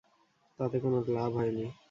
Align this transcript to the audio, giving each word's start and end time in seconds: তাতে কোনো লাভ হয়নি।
তাতে 0.59 0.77
কোনো 0.79 0.97
লাভ 1.07 1.31
হয়নি। 1.35 1.65